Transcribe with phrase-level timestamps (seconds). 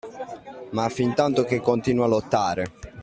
[0.71, 2.71] Ma fin tanto che continui a lottare,